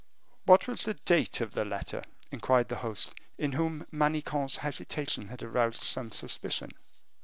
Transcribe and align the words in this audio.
"What 0.45 0.67
was 0.67 0.85
the 0.85 0.95
date 0.95 1.41
of 1.41 1.51
the 1.51 1.63
letter?" 1.63 2.03
inquired 2.31 2.69
the 2.69 2.77
host, 2.77 3.13
in 3.37 3.51
whom 3.51 3.85
Manicamp's 3.91 4.57
hesitation 4.57 5.27
had 5.27 5.43
aroused 5.43 5.83
some 5.83 6.09
suspicion. 6.09 6.71